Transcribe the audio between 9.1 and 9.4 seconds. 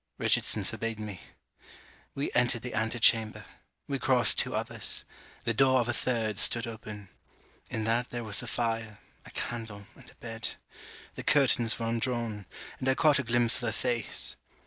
a